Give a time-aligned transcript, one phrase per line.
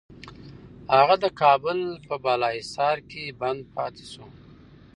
[0.95, 4.25] هغه د کابل په بالاحصار کي بند پاتې شو.